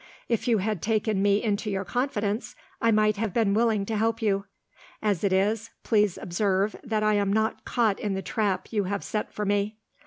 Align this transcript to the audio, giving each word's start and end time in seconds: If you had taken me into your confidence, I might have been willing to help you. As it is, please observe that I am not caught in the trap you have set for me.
If 0.27 0.47
you 0.47 0.57
had 0.57 0.81
taken 0.81 1.21
me 1.21 1.43
into 1.43 1.69
your 1.69 1.85
confidence, 1.85 2.55
I 2.81 2.89
might 2.89 3.17
have 3.17 3.35
been 3.35 3.53
willing 3.53 3.85
to 3.85 3.95
help 3.95 4.19
you. 4.19 4.45
As 4.99 5.23
it 5.23 5.31
is, 5.31 5.69
please 5.83 6.17
observe 6.17 6.75
that 6.83 7.03
I 7.03 7.13
am 7.13 7.31
not 7.31 7.65
caught 7.65 7.99
in 7.99 8.15
the 8.15 8.23
trap 8.23 8.69
you 8.73 8.85
have 8.85 9.03
set 9.03 9.31
for 9.31 9.45
me. 9.45 9.77